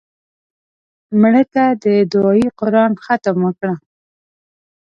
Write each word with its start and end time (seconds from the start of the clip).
مړه 1.19 1.43
ته 1.53 1.63
د 1.83 1.85
دعایي 2.11 2.47
قرآن 2.59 2.91
ختم 3.03 3.37
وکړه 3.45 3.75